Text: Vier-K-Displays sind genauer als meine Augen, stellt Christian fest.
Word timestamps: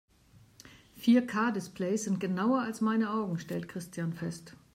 Vier-K-Displays 0.95 2.05
sind 2.05 2.19
genauer 2.19 2.61
als 2.61 2.81
meine 2.81 3.11
Augen, 3.11 3.37
stellt 3.37 3.67
Christian 3.67 4.13
fest. 4.13 4.55